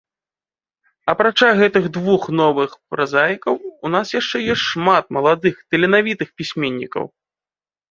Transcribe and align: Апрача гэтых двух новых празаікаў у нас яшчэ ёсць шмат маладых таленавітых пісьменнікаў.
Апрача 1.11 1.49
гэтых 1.59 1.85
двух 1.97 2.23
новых 2.41 2.71
празаікаў 2.95 3.55
у 3.85 3.93
нас 3.97 4.15
яшчэ 4.19 4.37
ёсць 4.55 4.65
шмат 4.73 5.05
маладых 5.21 5.63
таленавітых 5.71 6.29
пісьменнікаў. 6.43 7.05